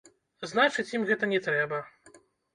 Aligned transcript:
Значыць 0.53 0.93
ім 0.99 1.05
гэта 1.11 1.31
не 1.35 1.39
трэба. 1.51 1.85